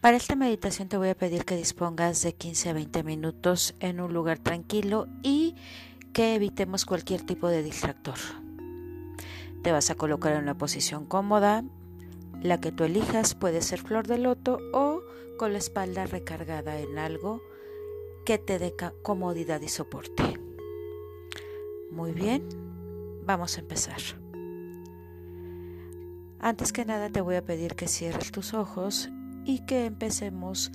[0.00, 4.00] Para esta meditación te voy a pedir que dispongas de 15 a 20 minutos en
[4.00, 5.56] un lugar tranquilo y
[6.14, 8.14] que evitemos cualquier tipo de distractor.
[9.62, 11.64] Te vas a colocar en una posición cómoda,
[12.40, 15.02] la que tú elijas puede ser flor de loto o
[15.36, 17.42] con la espalda recargada en algo
[18.24, 20.40] que te dé comodidad y soporte.
[21.90, 22.48] Muy bien,
[23.26, 24.00] vamos a empezar.
[26.38, 29.10] Antes que nada te voy a pedir que cierres tus ojos
[29.50, 30.70] y que empecemos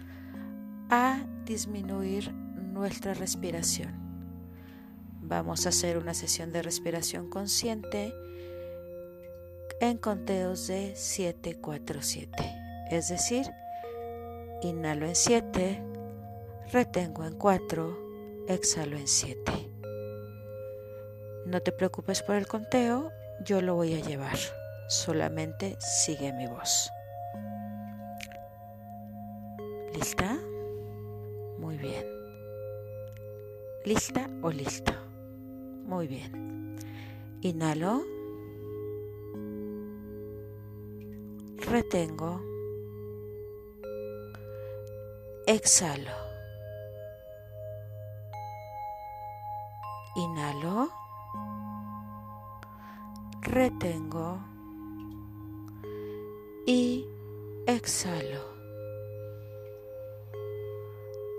[0.90, 3.94] a disminuir nuestra respiración.
[5.22, 8.14] Vamos a hacer una sesión de respiración consciente
[9.80, 12.56] en conteos de 7, 4, 7.
[12.92, 13.50] Es decir,
[14.62, 15.82] inhalo en 7,
[16.74, 19.70] retengo en 4, exhalo en 7.
[21.46, 24.38] No te preocupes por el conteo, yo lo voy a llevar.
[24.90, 26.92] Solamente sigue mi voz.
[29.96, 30.38] ¿Lista?
[31.58, 32.06] Muy bien.
[33.86, 34.92] ¿Lista o listo?
[35.86, 36.76] Muy bien.
[37.40, 38.04] Inhalo.
[41.56, 42.42] Retengo.
[45.48, 46.18] Exhalo.
[50.18, 50.90] Inhalo.
[53.44, 54.40] Retengo.
[56.66, 57.08] Y
[57.66, 58.55] exhalo.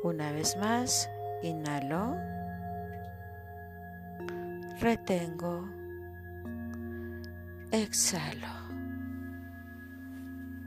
[0.07, 1.11] Una vez más,
[1.43, 2.15] inhalo.
[4.81, 5.69] Retengo.
[7.73, 8.47] Exhalo.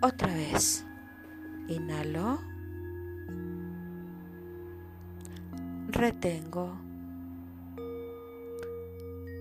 [0.02, 0.86] Otra vez.
[1.70, 2.42] Inhalo.
[5.88, 6.78] Retengo.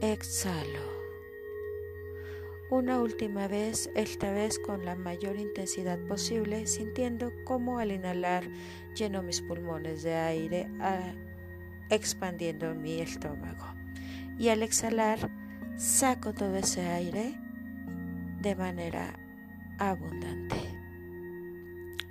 [0.01, 0.98] Exhalo.
[2.71, 8.45] Una última vez, esta vez con la mayor intensidad posible, sintiendo cómo al inhalar
[8.95, 10.69] lleno mis pulmones de aire,
[11.89, 13.65] expandiendo mi estómago.
[14.39, 15.31] Y al exhalar,
[15.77, 17.35] saco todo ese aire
[18.43, 19.19] de manera
[19.79, 20.57] abundante.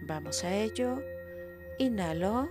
[0.01, 1.03] Vamos a ello.
[1.77, 2.49] Inhalo.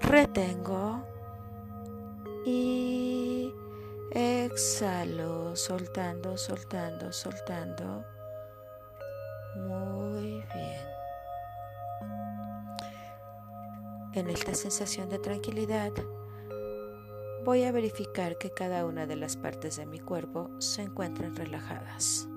[0.00, 1.11] Retengo
[2.44, 3.52] y
[4.10, 8.04] exhalo, soltando, soltando, soltando.
[9.56, 10.92] Muy bien.
[14.14, 15.92] En esta sensación de tranquilidad,
[17.44, 22.28] voy a verificar que cada una de las partes de mi cuerpo se encuentran relajadas.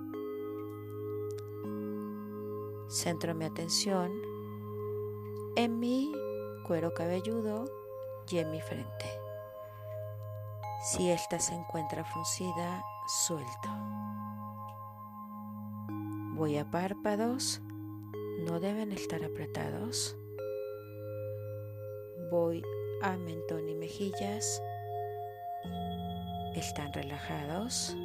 [2.88, 4.11] Centro mi atención
[5.55, 6.13] en mi
[6.65, 7.65] cuero cabelludo
[8.29, 9.25] y en mi frente.
[10.81, 13.69] Si ésta se encuentra fruncida, suelto.
[16.36, 17.62] Voy a párpados,
[18.46, 20.16] no deben estar apretados.
[22.30, 22.62] Voy
[23.02, 24.62] a mentón y mejillas,
[26.56, 27.96] están relajados.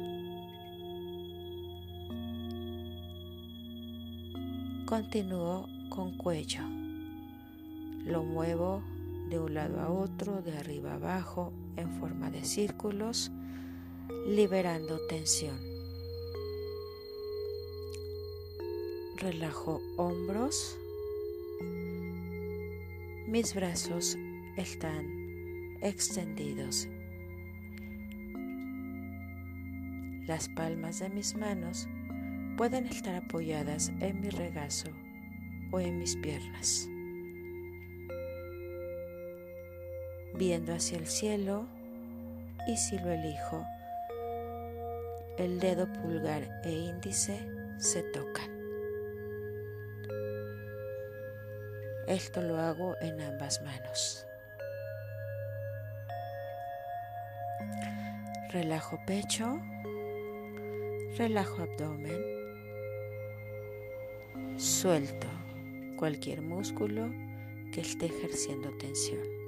[4.85, 6.63] Continúo con cuello.
[8.05, 8.81] Lo muevo
[9.29, 13.31] de un lado a otro, de arriba a abajo, en forma de círculos,
[14.27, 15.57] liberando tensión.
[19.17, 20.77] Relajo hombros.
[23.27, 24.17] Mis brazos
[24.57, 26.87] están extendidos.
[30.27, 31.87] Las palmas de mis manos
[32.57, 34.89] pueden estar apoyadas en mi regazo
[35.71, 36.89] o en mis piernas.
[40.33, 41.67] Viendo hacia el cielo
[42.67, 43.65] y si lo elijo,
[45.37, 47.39] el dedo pulgar e índice
[47.77, 48.49] se tocan.
[52.07, 54.25] Esto lo hago en ambas manos.
[58.51, 59.61] Relajo pecho,
[61.17, 62.21] relajo abdomen,
[64.57, 65.27] suelto
[65.95, 67.09] cualquier músculo
[67.71, 69.40] que esté ejerciendo tensión.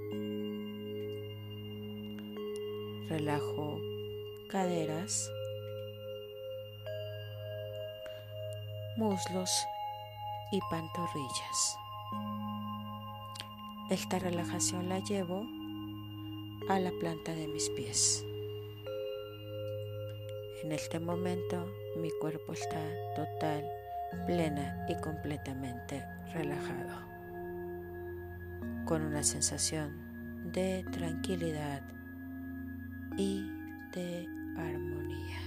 [3.10, 3.80] Relajo
[4.50, 5.32] caderas,
[8.98, 9.50] muslos
[10.52, 11.78] y pantorrillas.
[13.90, 15.46] Esta relajación la llevo
[16.70, 18.26] a la planta de mis pies.
[20.64, 21.66] En este momento
[21.98, 22.80] mi cuerpo está
[23.16, 23.68] total,
[24.26, 27.02] plena y completamente relajado,
[28.86, 31.82] con una sensación de tranquilidad
[33.18, 33.50] y
[33.94, 34.28] de
[34.58, 35.40] armonía.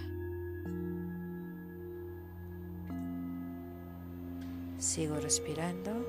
[4.78, 6.06] Sigo respirando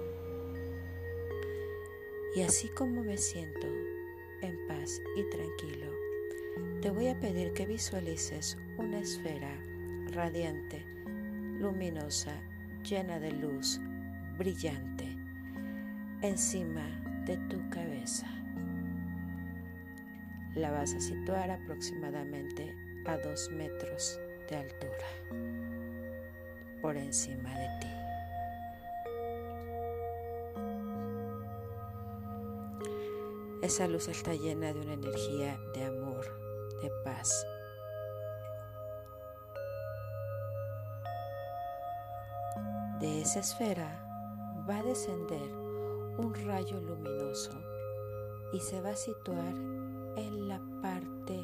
[2.36, 3.65] y así como me siento
[4.42, 5.92] en paz y tranquilo,
[6.81, 9.51] te voy a pedir que visualices una esfera
[10.12, 10.86] radiante,
[11.60, 12.33] luminosa,
[12.83, 13.80] llena de luz,
[14.38, 15.18] brillante,
[16.21, 16.86] encima
[17.25, 18.27] de tu cabeza.
[20.57, 22.75] La vas a situar aproximadamente
[23.06, 24.19] a dos metros
[24.50, 25.07] de altura
[26.81, 27.88] por encima de ti.
[33.62, 36.25] Esa luz está llena de una energía de amor,
[36.81, 37.45] de paz.
[43.00, 44.03] De esa esfera
[44.68, 45.51] va a descender
[46.18, 47.51] un rayo luminoso
[48.53, 49.53] y se va a situar
[50.18, 51.40] en la parte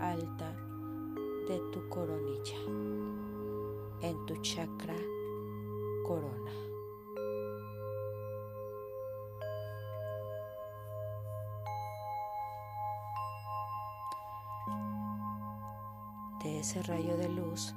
[0.00, 0.54] alta
[1.48, 2.58] de tu coronilla,
[4.02, 4.96] en tu chakra
[6.06, 6.52] corona.
[16.42, 17.74] De ese rayo de luz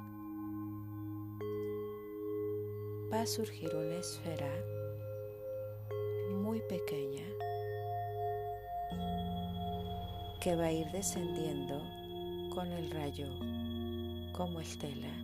[3.10, 4.52] va a surgir una esfera
[6.42, 7.31] muy pequeña
[10.42, 11.80] que va a ir descendiendo
[12.52, 13.28] con el rayo
[14.32, 15.14] como estela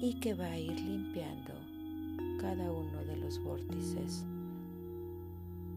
[0.00, 1.52] y que va a ir limpiando
[2.40, 4.24] cada uno de los vórtices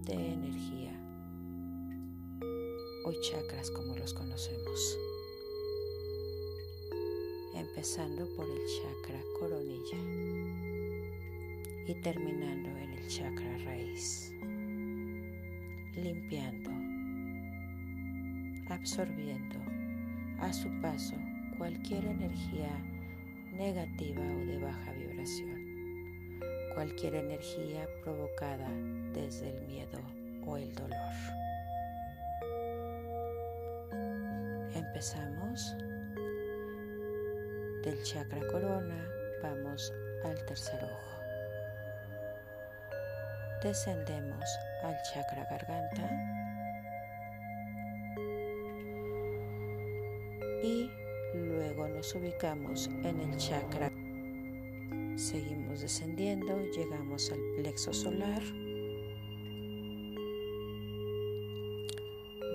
[0.05, 0.93] de energía
[3.03, 4.97] o chakras como los conocemos,
[7.55, 9.97] empezando por el chakra coronilla
[11.87, 14.31] y terminando en el chakra raíz,
[15.97, 16.82] limpiando,
[18.83, 19.55] absorbiendo
[20.41, 21.15] a su paso
[21.57, 22.67] cualquier energía
[23.53, 26.41] negativa o de baja vibración,
[26.73, 28.67] cualquier energía provocada
[29.13, 30.01] desde el miedo
[30.45, 30.99] o el dolor.
[34.75, 35.77] Empezamos
[37.85, 39.07] del chakra corona,
[39.41, 39.93] vamos
[40.25, 41.21] al tercer ojo.
[43.63, 44.43] Descendemos
[44.83, 46.32] al chakra garganta
[52.03, 53.89] nos ubicamos en el chakra.
[55.15, 58.41] Seguimos descendiendo, llegamos al plexo solar.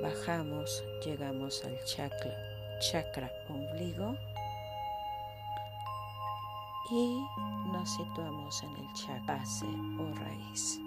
[0.03, 2.37] Bajamos, llegamos al chakra,
[2.81, 4.19] chakra ombligo
[6.91, 7.19] y
[7.73, 10.79] nos situamos en el chakra base o raíz.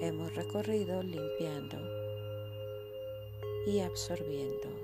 [0.00, 1.78] Hemos recorrido limpiando
[3.66, 4.83] y absorbiendo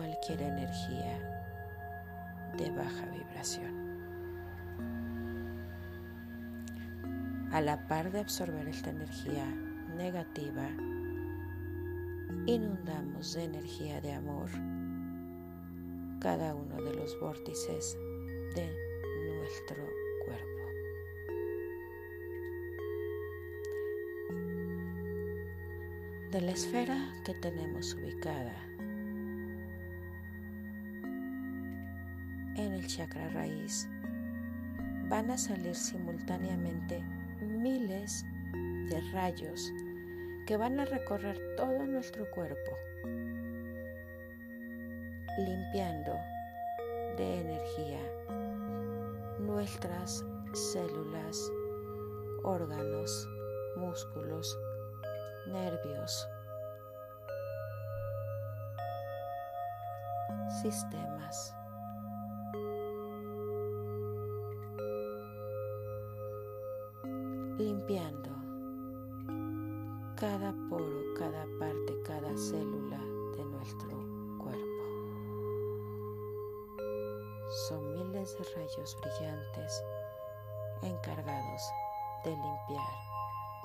[0.00, 1.18] cualquier energía
[2.56, 3.90] de baja vibración.
[7.52, 9.44] A la par de absorber esta energía
[9.98, 10.70] negativa,
[12.46, 14.48] inundamos de energía de amor
[16.18, 17.94] cada uno de los vórtices
[18.54, 18.74] de
[19.36, 19.84] nuestro
[20.24, 20.64] cuerpo.
[26.30, 28.69] De la esfera que tenemos ubicada
[33.00, 33.88] chakra raíz,
[35.08, 37.02] van a salir simultáneamente
[37.40, 38.26] miles
[38.90, 39.72] de rayos
[40.46, 42.72] que van a recorrer todo nuestro cuerpo,
[45.38, 46.12] limpiando
[47.16, 48.00] de energía
[49.38, 51.50] nuestras células,
[52.42, 53.26] órganos,
[53.76, 54.58] músculos,
[55.46, 56.28] nervios,
[60.60, 61.59] sistemas.
[67.80, 68.30] Limpiando
[70.16, 72.98] cada poro, cada parte, cada célula
[73.36, 73.88] de nuestro
[74.38, 74.84] cuerpo.
[77.68, 79.84] Son miles de rayos brillantes
[80.82, 81.62] encargados
[82.24, 82.96] de limpiar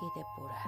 [0.00, 0.66] y depurar.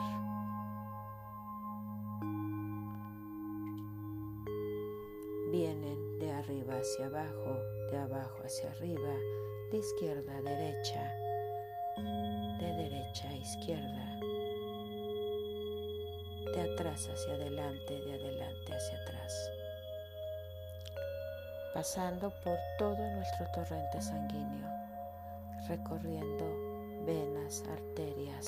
[5.51, 7.57] Vienen de arriba hacia abajo,
[7.91, 9.15] de abajo hacia arriba,
[9.71, 11.18] de izquierda a derecha,
[12.59, 14.21] de derecha a izquierda,
[16.55, 19.51] de atrás hacia adelante, de adelante hacia atrás,
[21.73, 24.69] pasando por todo nuestro torrente sanguíneo,
[25.69, 28.47] recorriendo venas, arterias,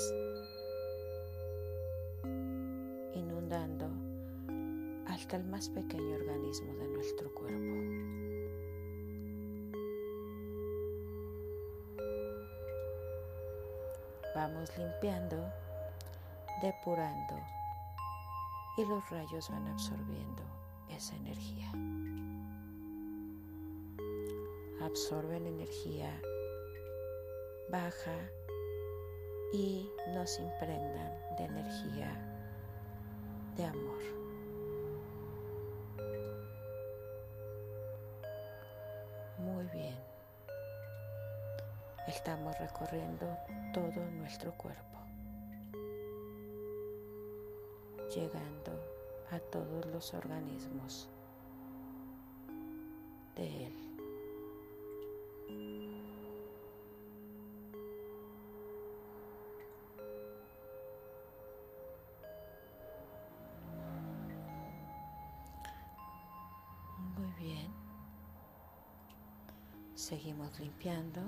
[3.15, 3.87] inundando
[5.07, 8.20] hasta el más pequeño organismo de nuestro cuerpo.
[14.41, 15.37] Vamos limpiando,
[16.63, 17.35] depurando
[18.79, 20.43] y los rayos van absorbiendo
[20.89, 21.71] esa energía.
[24.83, 26.11] Absorben energía
[27.71, 28.17] baja
[29.53, 32.11] y nos impregnan de energía
[33.59, 34.20] de amor.
[42.21, 43.27] Estamos recorriendo
[43.73, 44.99] todo nuestro cuerpo,
[48.15, 48.79] llegando
[49.31, 51.09] a todos los organismos
[53.37, 53.75] de él.
[67.17, 67.73] Muy bien.
[69.95, 71.23] Seguimos limpiando.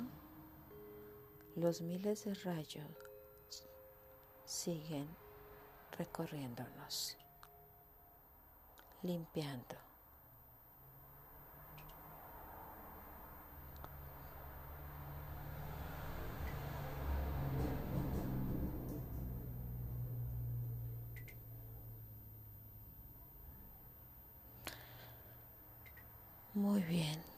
[1.54, 2.96] Los miles de rayos
[4.46, 5.14] siguen
[5.98, 7.18] recorriéndonos,
[9.02, 9.76] limpiando.
[26.54, 27.31] Muy bien.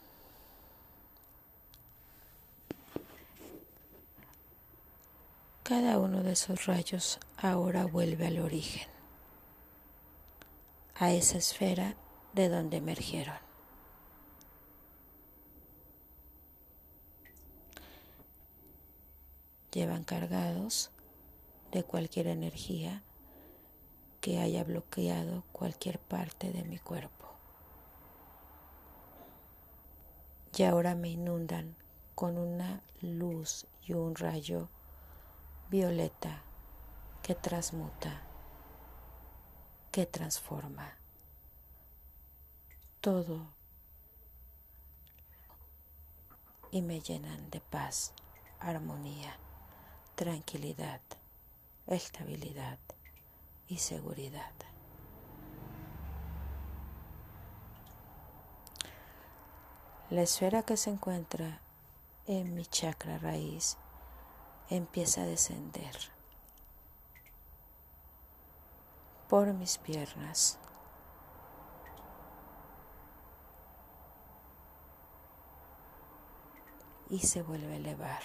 [5.77, 8.87] Cada uno de esos rayos ahora vuelve al origen,
[10.95, 11.97] a esa esfera
[12.33, 13.35] de donde emergieron.
[19.73, 20.93] Llevan cargados
[21.73, 23.03] de cualquier energía
[24.21, 27.31] que haya bloqueado cualquier parte de mi cuerpo.
[30.57, 31.75] Y ahora me inundan
[32.15, 34.69] con una luz y un rayo
[35.71, 36.43] violeta
[37.23, 38.23] que transmuta,
[39.91, 40.97] que transforma
[43.01, 43.47] todo
[46.71, 48.13] y me llenan de paz,
[48.61, 49.39] armonía,
[50.15, 51.01] tranquilidad,
[51.87, 52.79] estabilidad
[53.69, 54.53] y seguridad.
[60.11, 61.61] La esfera que se encuentra
[62.27, 63.79] en mi chakra raíz
[64.71, 65.95] empieza a descender
[69.29, 70.59] por mis piernas.
[77.11, 78.23] Y se vuelve a elevar.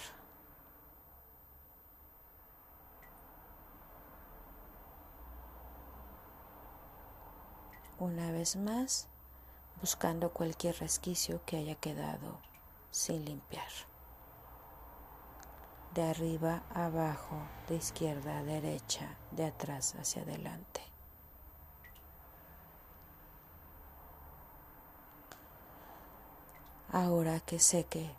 [7.98, 9.08] Una vez más,
[9.80, 12.38] buscando cualquier resquicio que haya quedado
[12.90, 13.89] sin limpiar
[15.94, 17.36] de arriba a abajo,
[17.68, 20.82] de izquierda a derecha, de atrás hacia adelante.
[26.92, 28.10] Ahora que sé que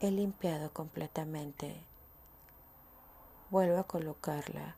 [0.00, 1.84] he limpiado completamente,
[3.50, 4.76] vuelvo a colocarla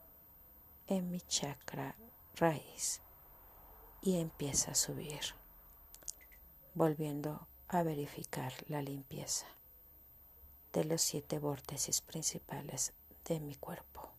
[0.87, 1.95] en mi chakra
[2.37, 3.01] raíz
[4.03, 5.21] y empieza a subir,
[6.75, 9.47] volviendo a verificar la limpieza
[10.75, 12.93] de los siete vórtices principales
[13.25, 14.11] de mi cuerpo.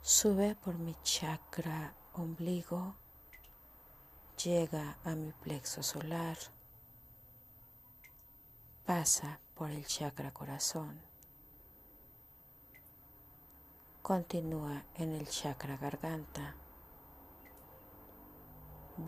[0.00, 2.94] Sube por mi chakra ombligo,
[4.42, 6.38] llega a mi plexo solar,
[8.86, 11.00] pasa por el chakra corazón,
[14.02, 16.54] continúa en el chakra garganta,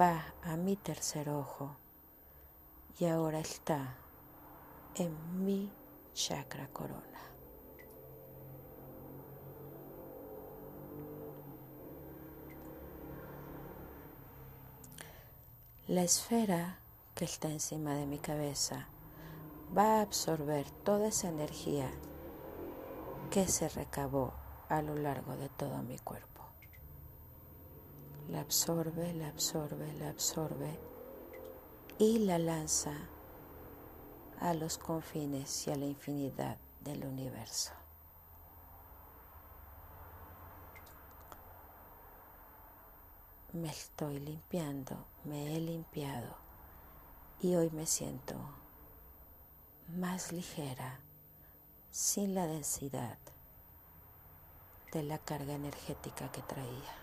[0.00, 1.76] va a mi tercer ojo
[2.98, 3.98] y ahora está
[4.98, 5.70] en mi
[6.14, 7.02] chakra corona.
[15.88, 16.80] La esfera
[17.14, 18.88] que está encima de mi cabeza
[19.76, 21.90] va a absorber toda esa energía
[23.30, 24.32] que se recabó
[24.68, 26.42] a lo largo de todo mi cuerpo.
[28.28, 30.78] La absorbe, la absorbe, la absorbe
[31.98, 32.92] y la lanza
[34.40, 37.72] a los confines y a la infinidad del universo.
[43.52, 46.36] Me estoy limpiando, me he limpiado
[47.40, 48.34] y hoy me siento
[49.88, 51.00] más ligera,
[51.90, 53.18] sin la densidad
[54.92, 56.94] de la carga energética que traía.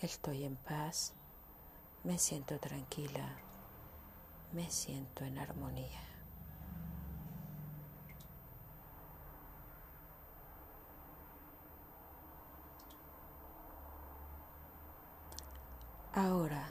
[0.00, 1.14] Estoy en paz
[2.04, 3.34] me siento tranquila,
[4.52, 6.00] me siento en armonía.
[16.12, 16.68] Ahora,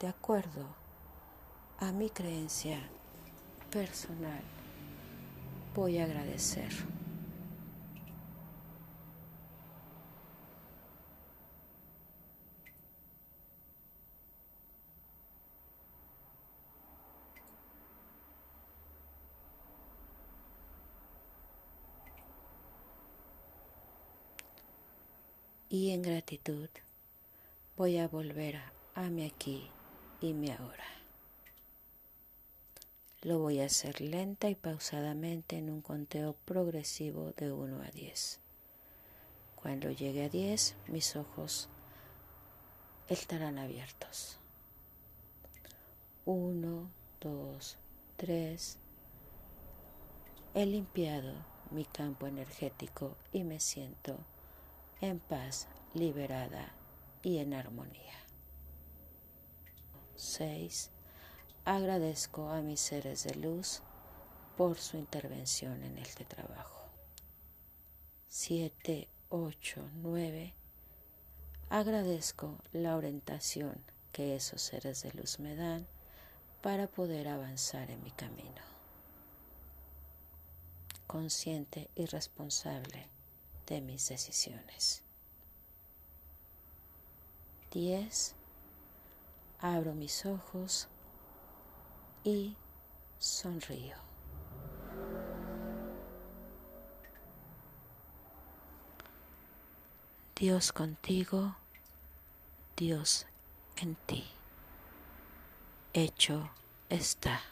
[0.00, 0.66] de acuerdo
[1.78, 2.80] a mi creencia
[3.70, 4.42] personal,
[5.74, 7.01] voy a agradecer.
[25.72, 26.68] Y en gratitud
[27.78, 28.60] voy a volver
[28.94, 29.70] a mi aquí
[30.20, 30.84] y mi ahora.
[33.22, 38.40] Lo voy a hacer lenta y pausadamente en un conteo progresivo de 1 a 10.
[39.56, 41.70] Cuando llegue a 10, mis ojos
[43.08, 44.38] estarán abiertos.
[46.26, 46.90] 1,
[47.22, 47.78] 2,
[48.18, 48.78] 3.
[50.52, 51.32] He limpiado
[51.70, 54.18] mi campo energético y me siento
[55.02, 56.72] en paz, liberada
[57.22, 58.14] y en armonía.
[60.14, 60.90] 6.
[61.64, 63.82] Agradezco a mis seres de luz
[64.56, 66.88] por su intervención en este trabajo.
[68.28, 70.54] 7, 8, 9.
[71.68, 73.82] Agradezco la orientación
[74.12, 75.88] que esos seres de luz me dan
[76.60, 78.62] para poder avanzar en mi camino.
[81.08, 83.10] Consciente y responsable
[83.66, 85.02] de mis decisiones.
[87.72, 88.34] 10.
[89.60, 90.88] Abro mis ojos
[92.24, 92.56] y
[93.18, 93.96] sonrío.
[100.36, 101.54] Dios contigo,
[102.76, 103.26] Dios
[103.76, 104.24] en ti.
[105.92, 106.50] Hecho
[106.88, 107.51] está.